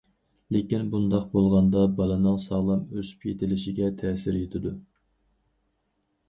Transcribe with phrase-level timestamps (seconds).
[0.55, 4.73] لېكىن بۇنداق بولغاندا بالىنىڭ ساغلام ئۆسۈپ يېتىلىشىگە تەسىر يېتىدۇ.